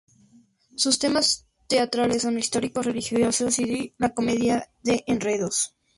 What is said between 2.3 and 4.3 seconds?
históricos, religiosos y la